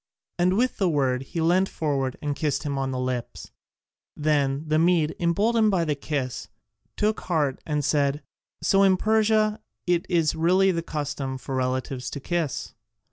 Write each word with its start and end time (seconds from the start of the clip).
And 0.39 0.57
with 0.57 0.77
the 0.77 0.89
word, 0.89 1.21
he 1.21 1.41
leant 1.41 1.69
forward 1.69 2.17
and 2.23 2.35
kissed 2.35 2.63
him 2.63 2.75
on 2.75 2.89
the 2.89 2.97
lips. 2.99 3.51
Then 4.17 4.63
the 4.67 4.79
Mede, 4.79 5.15
emboldened 5.19 5.69
by 5.69 5.85
the 5.85 5.93
kiss, 5.93 6.47
took 6.97 7.19
heart 7.19 7.61
and 7.67 7.85
said, 7.85 8.23
"So 8.63 8.81
in 8.81 8.97
Persia 8.97 9.61
it 9.85 10.07
is 10.09 10.33
really 10.33 10.71
the 10.71 10.81
custom 10.81 11.37
for 11.37 11.53
relatives 11.55 12.09
to 12.09 12.19
kiss?" 12.19 12.73